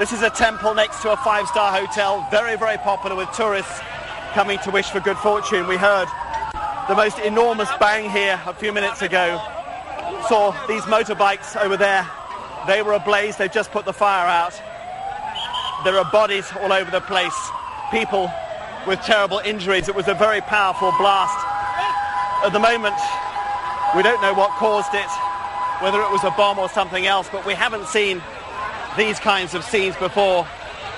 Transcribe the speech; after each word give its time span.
This 0.00 0.12
is 0.14 0.22
a 0.22 0.30
temple 0.30 0.72
next 0.72 1.02
to 1.02 1.12
a 1.12 1.16
five-star 1.18 1.78
hotel, 1.78 2.26
very, 2.30 2.56
very 2.56 2.78
popular 2.78 3.14
with 3.14 3.30
tourists 3.32 3.80
coming 4.32 4.58
to 4.60 4.70
wish 4.70 4.88
for 4.88 4.98
good 4.98 5.18
fortune. 5.18 5.66
We 5.66 5.76
heard 5.76 6.08
the 6.88 6.94
most 6.94 7.18
enormous 7.18 7.68
bang 7.78 8.08
here 8.08 8.40
a 8.46 8.54
few 8.54 8.72
minutes 8.72 9.02
ago. 9.02 9.38
Saw 10.26 10.52
these 10.68 10.80
motorbikes 10.84 11.54
over 11.62 11.76
there. 11.76 12.08
They 12.66 12.80
were 12.80 12.94
ablaze. 12.94 13.36
They've 13.36 13.52
just 13.52 13.72
put 13.72 13.84
the 13.84 13.92
fire 13.92 14.26
out. 14.26 14.54
There 15.84 15.98
are 15.98 16.10
bodies 16.10 16.50
all 16.62 16.72
over 16.72 16.90
the 16.90 17.02
place. 17.02 17.36
People 17.90 18.32
with 18.86 19.00
terrible 19.02 19.40
injuries. 19.40 19.90
It 19.90 19.94
was 19.94 20.08
a 20.08 20.14
very 20.14 20.40
powerful 20.40 20.94
blast. 20.96 21.44
At 22.46 22.54
the 22.54 22.58
moment, 22.58 22.96
we 23.94 24.02
don't 24.02 24.22
know 24.22 24.32
what 24.32 24.48
caused 24.52 24.94
it, 24.94 25.10
whether 25.82 26.00
it 26.00 26.10
was 26.10 26.24
a 26.24 26.30
bomb 26.30 26.58
or 26.58 26.70
something 26.70 27.04
else, 27.04 27.28
but 27.30 27.44
we 27.44 27.52
haven't 27.52 27.86
seen 27.86 28.22
these 28.96 29.18
kinds 29.18 29.54
of 29.54 29.64
scenes 29.64 29.96
before 29.96 30.46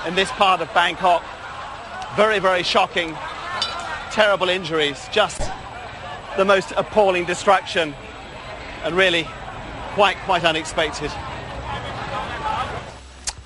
in 0.06 0.14
this 0.14 0.30
part 0.32 0.60
of 0.60 0.73
Bangkok. 0.74 1.23
Very, 2.16 2.38
very 2.38 2.62
shocking. 2.62 3.16
Terrible 4.10 4.48
injuries. 4.48 5.09
Just 5.12 5.41
the 6.36 6.45
most 6.45 6.73
appalling 6.77 7.24
destruction 7.24 7.95
and 8.84 8.95
really 8.95 9.27
quite, 9.95 10.16
quite 10.24 10.45
unexpected. 10.45 11.10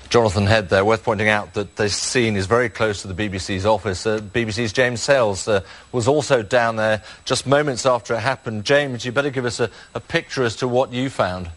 Jonathan 0.09 0.45
Head 0.45 0.69
there. 0.69 0.85
Worth 0.85 1.03
pointing 1.03 1.27
out 1.27 1.53
that 1.55 1.75
this 1.75 1.95
scene 1.95 2.37
is 2.37 2.45
very 2.45 2.69
close 2.69 3.01
to 3.01 3.09
the 3.09 3.29
BBC's 3.29 3.65
office. 3.65 4.05
Uh, 4.05 4.19
BBC's 4.19 4.71
James 4.71 5.01
Sales 5.01 5.47
uh, 5.47 5.61
was 5.91 6.07
also 6.07 6.41
down 6.41 6.77
there 6.77 7.03
just 7.25 7.45
moments 7.45 7.85
after 7.85 8.13
it 8.13 8.19
happened. 8.19 8.63
James, 8.63 9.03
you 9.03 9.11
better 9.11 9.29
give 9.29 9.45
us 9.45 9.59
a, 9.59 9.69
a 9.93 9.99
picture 9.99 10.43
as 10.43 10.55
to 10.57 10.67
what 10.67 10.93
you 10.93 11.09
found. 11.09 11.49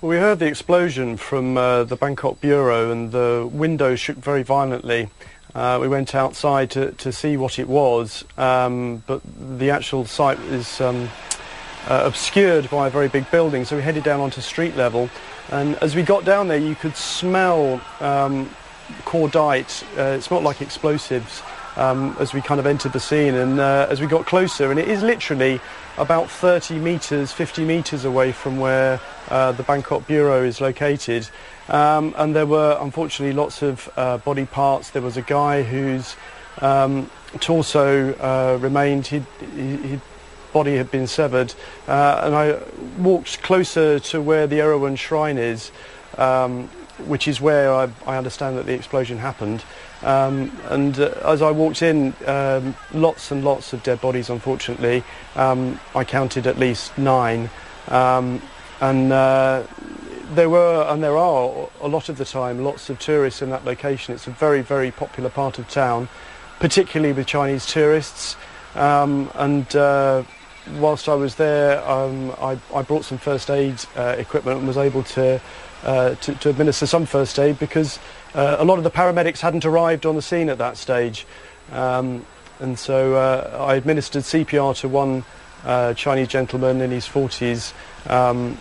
Well, 0.00 0.08
we 0.08 0.16
heard 0.16 0.38
the 0.38 0.46
explosion 0.46 1.18
from 1.18 1.58
uh, 1.58 1.84
the 1.84 1.94
Bangkok 1.94 2.40
Bureau 2.40 2.90
and 2.90 3.12
the 3.12 3.46
window 3.52 3.96
shook 3.96 4.16
very 4.16 4.42
violently. 4.42 5.10
Uh, 5.54 5.76
we 5.78 5.88
went 5.88 6.14
outside 6.14 6.70
to, 6.70 6.92
to 6.92 7.12
see 7.12 7.36
what 7.36 7.58
it 7.58 7.68
was, 7.68 8.24
um, 8.38 9.02
but 9.06 9.20
the 9.58 9.68
actual 9.68 10.06
site 10.06 10.40
is 10.40 10.80
um, 10.80 11.10
uh, 11.86 12.00
obscured 12.06 12.70
by 12.70 12.86
a 12.86 12.90
very 12.90 13.08
big 13.08 13.30
building, 13.30 13.66
so 13.66 13.76
we 13.76 13.82
headed 13.82 14.02
down 14.02 14.20
onto 14.20 14.40
street 14.40 14.74
level. 14.74 15.10
And 15.50 15.76
as 15.82 15.94
we 15.94 16.02
got 16.02 16.24
down 16.24 16.48
there, 16.48 16.56
you 16.56 16.76
could 16.76 16.96
smell 16.96 17.78
um, 18.00 18.48
cordite. 19.04 19.84
Uh, 19.98 20.16
it 20.16 20.22
smelled 20.22 20.44
like 20.44 20.62
explosives 20.62 21.42
um, 21.80 22.14
as 22.20 22.34
we 22.34 22.42
kind 22.42 22.60
of 22.60 22.66
entered 22.66 22.92
the 22.92 23.00
scene. 23.00 23.34
And 23.34 23.58
uh, 23.58 23.86
as 23.88 24.00
we 24.00 24.06
got 24.06 24.26
closer, 24.26 24.70
and 24.70 24.78
it 24.78 24.88
is 24.88 25.02
literally 25.02 25.60
about 25.96 26.30
30 26.30 26.78
metres, 26.78 27.32
50 27.32 27.64
metres 27.64 28.04
away 28.04 28.32
from 28.32 28.58
where 28.58 29.00
uh, 29.28 29.52
the 29.52 29.62
Bangkok 29.62 30.06
Bureau 30.06 30.44
is 30.44 30.60
located. 30.60 31.28
Um, 31.68 32.14
and 32.16 32.36
there 32.36 32.46
were 32.46 32.76
unfortunately 32.80 33.34
lots 33.34 33.62
of 33.62 33.90
uh, 33.96 34.18
body 34.18 34.44
parts. 34.44 34.90
There 34.90 35.02
was 35.02 35.16
a 35.16 35.22
guy 35.22 35.62
whose 35.62 36.16
um, 36.60 37.10
torso 37.40 38.12
uh, 38.14 38.58
remained. 38.60 39.06
He'd 39.06 39.26
body 40.52 40.76
had 40.76 40.90
been 40.90 41.06
severed. 41.06 41.54
Uh, 41.86 42.22
and 42.24 42.34
I 42.34 42.58
walked 42.98 43.42
closer 43.42 43.98
to 44.00 44.20
where 44.20 44.46
the 44.46 44.58
Erawan 44.58 44.98
shrine 44.98 45.38
is, 45.38 45.70
um, 46.18 46.68
which 47.06 47.28
is 47.28 47.40
where 47.40 47.72
I, 47.72 47.88
I, 48.06 48.16
understand 48.16 48.56
that 48.56 48.66
the 48.66 48.74
explosion 48.74 49.18
happened. 49.18 49.64
Um, 50.02 50.56
and 50.64 50.98
uh, 50.98 51.12
as 51.24 51.42
I 51.42 51.50
walked 51.50 51.82
in, 51.82 52.14
um, 52.26 52.74
lots 52.92 53.30
and 53.30 53.44
lots 53.44 53.72
of 53.72 53.82
dead 53.82 54.00
bodies, 54.00 54.30
unfortunately. 54.30 55.04
Um, 55.36 55.80
I 55.94 56.04
counted 56.04 56.46
at 56.46 56.58
least 56.58 56.96
nine. 56.98 57.50
Um, 57.88 58.40
and 58.80 59.12
uh, 59.12 59.64
there 60.34 60.48
were, 60.48 60.86
and 60.88 61.02
there 61.02 61.16
are, 61.16 61.68
a 61.80 61.88
lot 61.88 62.08
of 62.08 62.16
the 62.16 62.24
time, 62.24 62.64
lots 62.64 62.88
of 62.88 62.98
tourists 62.98 63.42
in 63.42 63.50
that 63.50 63.64
location. 63.64 64.14
It's 64.14 64.26
a 64.26 64.30
very, 64.30 64.62
very 64.62 64.90
popular 64.90 65.30
part 65.30 65.58
of 65.58 65.68
town, 65.68 66.08
particularly 66.60 67.12
with 67.12 67.26
Chinese 67.26 67.66
tourists. 67.66 68.36
Um, 68.74 69.30
and 69.34 69.74
uh, 69.74 70.22
whilst 70.78 71.08
I 71.08 71.14
was 71.14 71.34
there, 71.34 71.82
um, 71.88 72.32
I, 72.40 72.58
I, 72.74 72.82
brought 72.82 73.04
some 73.04 73.18
first 73.18 73.50
aid 73.50 73.74
uh, 73.96 74.14
equipment 74.18 74.58
and 74.58 74.66
was 74.66 74.76
able 74.76 75.02
to, 75.02 75.40
uh, 75.84 76.14
to, 76.14 76.34
to, 76.34 76.50
administer 76.50 76.86
some 76.86 77.06
first 77.06 77.38
aid 77.38 77.58
because 77.58 77.98
uh, 78.34 78.56
a 78.58 78.64
lot 78.64 78.78
of 78.78 78.84
the 78.84 78.90
paramedics 78.90 79.40
hadn't 79.40 79.64
arrived 79.64 80.06
on 80.06 80.16
the 80.16 80.22
scene 80.22 80.48
at 80.48 80.58
that 80.58 80.76
stage. 80.76 81.26
Um, 81.72 82.24
and 82.60 82.78
so 82.78 83.14
uh, 83.14 83.66
I 83.68 83.74
administered 83.74 84.22
CPR 84.22 84.76
to 84.80 84.88
one 84.88 85.24
uh, 85.64 85.94
Chinese 85.94 86.28
gentleman 86.28 86.80
in 86.80 86.90
his 86.90 87.06
40s 87.06 87.72
um, 88.08 88.56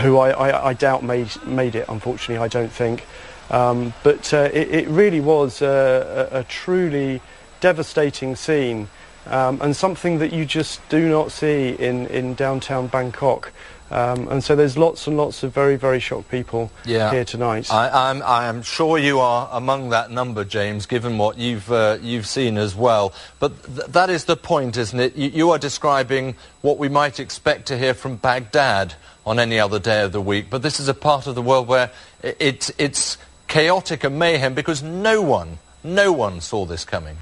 who 0.00 0.18
I, 0.18 0.30
I, 0.30 0.68
I, 0.68 0.72
doubt 0.74 1.02
made, 1.02 1.28
made 1.44 1.74
it, 1.74 1.86
unfortunately, 1.88 2.42
I 2.42 2.48
don't 2.48 2.72
think. 2.72 3.06
Um, 3.50 3.92
but 4.02 4.32
uh, 4.32 4.48
it, 4.52 4.68
it, 4.70 4.88
really 4.88 5.20
was 5.20 5.60
a, 5.60 6.28
a, 6.32 6.40
a 6.40 6.44
truly 6.44 7.20
devastating 7.60 8.36
scene 8.36 8.88
um, 9.26 9.60
and 9.60 9.74
something 9.74 10.18
that 10.18 10.32
you 10.32 10.44
just 10.44 10.86
do 10.88 11.08
not 11.08 11.32
see 11.32 11.70
in, 11.70 12.06
in 12.08 12.34
downtown 12.34 12.88
Bangkok. 12.88 13.52
Um, 13.90 14.28
and 14.28 14.42
so 14.42 14.56
there's 14.56 14.76
lots 14.76 15.06
and 15.06 15.16
lots 15.16 15.42
of 15.42 15.52
very, 15.52 15.76
very 15.76 16.00
shocked 16.00 16.30
people 16.30 16.70
yeah. 16.84 17.10
here 17.12 17.24
tonight. 17.24 17.70
I, 17.70 18.10
I'm, 18.10 18.22
I 18.22 18.46
am 18.46 18.62
sure 18.62 18.98
you 18.98 19.20
are 19.20 19.48
among 19.52 19.90
that 19.90 20.10
number, 20.10 20.42
James, 20.42 20.86
given 20.86 21.18
what 21.18 21.38
you've, 21.38 21.70
uh, 21.70 21.98
you've 22.00 22.26
seen 22.26 22.56
as 22.56 22.74
well. 22.74 23.12
But 23.38 23.52
th 23.62 23.86
that 23.88 24.10
is 24.10 24.24
the 24.24 24.36
point, 24.36 24.76
isn't 24.76 24.98
it? 24.98 25.16
You, 25.16 25.28
you 25.28 25.50
are 25.50 25.58
describing 25.58 26.34
what 26.62 26.78
we 26.78 26.88
might 26.88 27.20
expect 27.20 27.66
to 27.66 27.78
hear 27.78 27.94
from 27.94 28.16
Baghdad 28.16 28.94
on 29.26 29.38
any 29.38 29.60
other 29.60 29.78
day 29.78 30.02
of 30.02 30.12
the 30.12 30.20
week. 30.20 30.46
But 30.50 30.62
this 30.62 30.80
is 30.80 30.88
a 30.88 30.94
part 30.94 31.26
of 31.26 31.34
the 31.34 31.42
world 31.42 31.68
where 31.68 31.90
it, 32.22 32.70
it's 32.78 33.18
chaotic 33.46 34.02
and 34.02 34.18
mayhem 34.18 34.54
because 34.54 34.82
no 34.82 35.22
one, 35.22 35.58
no 35.84 36.10
one 36.10 36.40
saw 36.40 36.64
this 36.64 36.84
coming. 36.84 37.18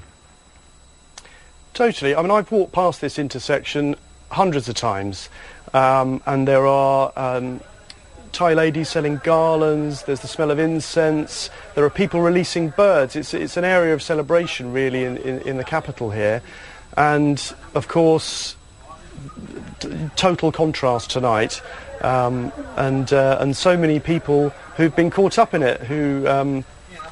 Totally. 1.73 2.15
I 2.15 2.21
mean, 2.21 2.29
I've 2.29 2.51
walked 2.51 2.71
past 2.71 3.01
this 3.01 3.17
intersection 3.17 3.95
hundreds 4.29 4.69
of 4.69 4.75
times, 4.75 5.29
um, 5.73 6.21
and 6.27 6.47
there 6.47 6.67
are 6.67 7.11
um, 7.15 7.61
Thai 8.31 8.53
ladies 8.53 8.89
selling 8.89 9.17
garlands, 9.23 10.03
there's 10.03 10.19
the 10.19 10.27
smell 10.27 10.51
of 10.51 10.59
incense, 10.59 11.49
there 11.73 11.83
are 11.83 11.89
people 11.89 12.21
releasing 12.21 12.69
birds. 12.69 13.15
It's, 13.15 13.33
it's 13.33 13.57
an 13.57 13.63
area 13.63 13.93
of 13.93 14.03
celebration, 14.03 14.71
really, 14.71 15.03
in, 15.03 15.17
in, 15.17 15.41
in 15.41 15.57
the 15.57 15.63
capital 15.63 16.11
here. 16.11 16.43
And, 16.95 17.41
of 17.73 17.87
course, 17.87 18.55
total 20.15 20.51
contrast 20.51 21.09
tonight. 21.09 21.61
Um, 22.01 22.51
and, 22.75 23.11
uh, 23.13 23.37
and 23.39 23.57
so 23.57 23.77
many 23.77 23.99
people 23.99 24.49
who've 24.77 24.95
been 24.95 25.09
caught 25.09 25.39
up 25.39 25.53
in 25.53 25.63
it, 25.63 25.81
who, 25.81 26.27
um, 26.27 26.65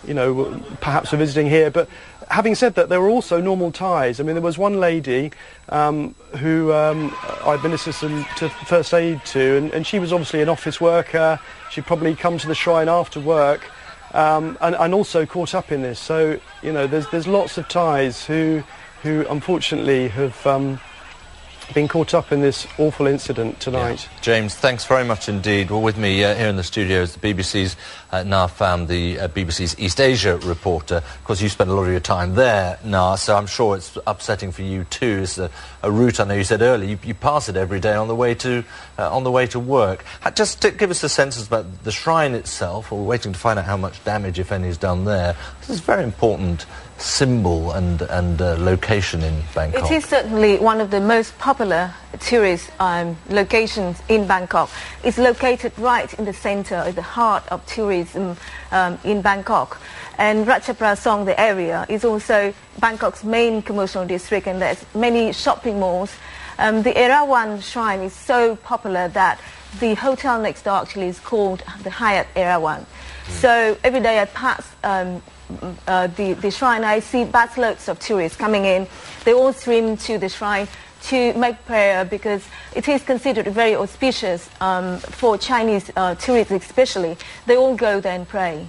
you 0.05 0.13
know, 0.13 0.61
perhaps 0.81 1.13
are 1.13 1.17
visiting 1.17 1.47
here, 1.47 1.71
but 1.71 1.87
having 2.31 2.55
said 2.55 2.75
that, 2.75 2.89
there 2.89 3.01
were 3.01 3.09
also 3.09 3.41
normal 3.41 3.71
Thais. 3.71 4.19
I 4.19 4.23
mean, 4.23 4.35
there 4.35 4.41
was 4.41 4.57
one 4.57 4.79
lady 4.79 5.31
um, 5.69 6.15
who 6.37 6.73
um, 6.73 7.15
I 7.45 7.53
administered 7.53 7.93
some 7.93 8.25
to 8.37 8.49
first 8.49 8.93
aid 8.93 9.23
to, 9.25 9.57
and, 9.57 9.73
and, 9.73 9.85
she 9.85 9.99
was 9.99 10.13
obviously 10.13 10.41
an 10.41 10.49
office 10.49 10.79
worker. 10.79 11.39
She'd 11.69 11.85
probably 11.85 12.15
come 12.15 12.37
to 12.37 12.47
the 12.47 12.55
shrine 12.55 12.87
after 12.89 13.19
work, 13.19 13.69
um, 14.13 14.57
and, 14.61 14.75
and, 14.75 14.93
also 14.93 15.25
caught 15.25 15.53
up 15.53 15.71
in 15.71 15.81
this. 15.81 15.99
So, 15.99 16.39
you 16.63 16.71
know, 16.71 16.87
there's 16.87 17.07
there's 17.09 17.27
lots 17.27 17.57
of 17.57 17.67
Thais 17.67 18.25
who 18.25 18.63
who 19.03 19.25
unfortunately 19.29 20.07
have 20.09 20.47
um, 20.47 20.79
been 21.73 21.87
caught 21.87 22.13
up 22.13 22.31
in 22.31 22.41
this 22.41 22.67
awful 22.77 23.07
incident 23.07 23.59
tonight. 23.59 24.07
Yeah. 24.11 24.21
James, 24.21 24.55
thanks 24.55 24.85
very 24.85 25.03
much 25.03 25.29
indeed. 25.29 25.71
Well, 25.71 25.81
with 25.81 25.97
me 25.97 26.23
uh, 26.23 26.35
here 26.35 26.47
in 26.47 26.55
the 26.55 26.63
studio 26.63 27.01
is 27.01 27.15
the 27.15 27.33
BBC's 27.33 27.75
uh, 28.11 28.23
Nga 28.23 28.51
Pham, 28.51 28.87
the 28.87 29.19
uh, 29.19 29.27
BBC's 29.27 29.79
East 29.79 29.99
Asia 29.99 30.37
reporter. 30.37 30.97
Of 30.97 31.23
course, 31.23 31.41
you 31.41 31.49
spent 31.49 31.69
a 31.69 31.73
lot 31.73 31.83
of 31.83 31.91
your 31.91 31.99
time 31.99 32.35
there, 32.35 32.79
Na, 32.83 33.15
so 33.15 33.35
I'm 33.35 33.47
sure 33.47 33.75
it's 33.75 33.97
upsetting 34.05 34.51
for 34.51 34.61
you 34.61 34.83
too. 34.85 35.21
It's 35.23 35.37
a, 35.37 35.49
a 35.83 35.91
route 35.91 36.19
I 36.19 36.25
know 36.25 36.35
you 36.35 36.43
said 36.43 36.61
earlier 36.61 36.89
you, 36.89 36.99
you, 37.03 37.13
pass 37.13 37.49
it 37.49 37.55
every 37.55 37.79
day 37.79 37.93
on 37.93 38.07
the 38.07 38.15
way 38.15 38.33
to 38.35 38.63
uh, 38.97 39.15
on 39.15 39.23
the 39.23 39.31
way 39.31 39.47
to 39.47 39.59
work. 39.59 40.03
Just 40.35 40.61
to 40.63 40.71
give 40.71 40.91
us 40.91 41.03
a 41.03 41.09
sense 41.09 41.45
about 41.45 41.83
the 41.83 41.91
shrine 41.91 42.33
itself. 42.33 42.91
We're 42.91 43.01
waiting 43.01 43.33
to 43.33 43.39
find 43.39 43.59
out 43.59 43.65
how 43.65 43.77
much 43.77 44.03
damage, 44.03 44.39
if 44.39 44.51
any, 44.51 44.67
is 44.67 44.77
done 44.77 45.05
there. 45.05 45.35
This 45.59 45.69
is 45.69 45.79
very 45.79 46.03
important 46.03 46.65
symbol 47.01 47.71
and, 47.71 48.01
and 48.03 48.41
uh, 48.41 48.55
location 48.59 49.21
in 49.21 49.41
Bangkok? 49.53 49.89
It 49.89 49.91
is 49.91 50.05
certainly 50.05 50.57
one 50.59 50.81
of 50.81 50.91
the 50.91 50.99
most 50.99 51.37
popular 51.39 51.60
tourist 52.19 52.71
um, 52.79 53.17
locations 53.29 54.01
in 54.09 54.27
Bangkok. 54.27 54.69
It's 55.03 55.17
located 55.17 55.77
right 55.77 56.11
in 56.13 56.25
the 56.25 56.33
center, 56.33 56.75
at 56.75 56.95
the 56.95 57.01
heart 57.01 57.43
of 57.49 57.65
tourism 57.65 58.37
um, 58.71 58.99
in 59.03 59.21
Bangkok. 59.21 59.79
And 60.17 60.45
Ratchaprasong, 60.45 61.25
the 61.25 61.39
area, 61.39 61.85
is 61.89 62.05
also 62.05 62.53
Bangkok's 62.79 63.23
main 63.23 63.61
commercial 63.61 64.05
district 64.05 64.47
and 64.47 64.61
there's 64.61 64.85
many 64.93 65.33
shopping 65.33 65.79
malls. 65.79 66.13
Um, 66.57 66.83
the 66.83 66.93
Erawan 66.93 67.61
shrine 67.63 68.01
is 68.01 68.13
so 68.13 68.55
popular 68.57 69.07
that 69.09 69.39
the 69.79 69.95
hotel 69.95 70.41
next 70.41 70.63
door 70.63 70.81
actually 70.81 71.07
is 71.07 71.19
called 71.19 71.63
the 71.83 71.89
Hyatt 71.89 72.27
Erawan. 72.35 72.85
Mm. 72.85 73.31
So 73.31 73.77
every 73.83 74.01
day 74.01 74.19
I 74.19 74.25
pass 74.25 74.69
um, 74.83 75.21
uh, 75.87 76.07
the, 76.07 76.33
the 76.33 76.51
shrine, 76.51 76.83
I 76.83 76.99
see 76.99 77.25
busloads 77.25 77.87
of 77.87 77.99
tourists 77.99 78.37
coming 78.37 78.65
in. 78.65 78.87
They 79.25 79.33
all 79.33 79.53
stream 79.53 79.97
to 79.97 80.17
the 80.17 80.29
shrine 80.29 80.67
to 81.03 81.33
make 81.33 81.65
prayer 81.65 82.05
because 82.05 82.43
it 82.75 82.87
is 82.87 83.03
considered 83.03 83.47
very 83.47 83.75
auspicious 83.75 84.49
um, 84.61 84.99
for 84.99 85.37
Chinese 85.37 85.91
uh, 85.95 86.15
tourists 86.15 86.51
especially. 86.51 87.17
They 87.45 87.57
all 87.57 87.75
go 87.75 87.99
there 87.99 88.15
and 88.15 88.27
pray. 88.27 88.67